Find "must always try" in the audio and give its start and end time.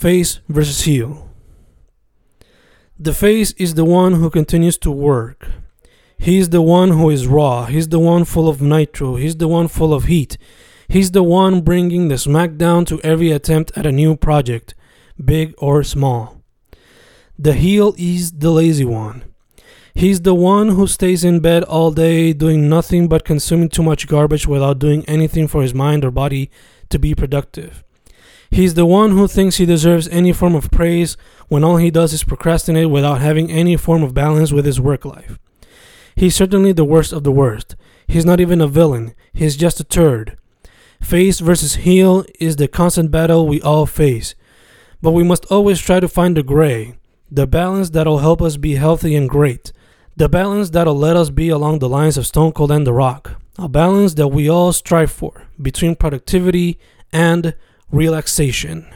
45.22-46.00